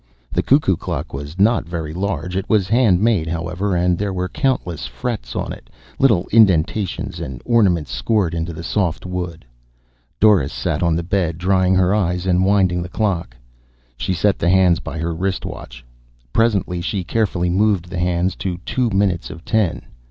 [0.31, 2.35] The cuckoo clock was not very large.
[2.35, 7.39] It was hand made, however, and there were countless frets on it, little indentations and
[7.45, 9.45] ornaments scored in the soft wood.
[10.19, 13.37] Doris sat on the bed drying her eyes and winding the clock.
[13.95, 15.85] She set the hands by her wristwatch.
[16.33, 19.83] Presently she carefully moved the hands to two minutes of ten.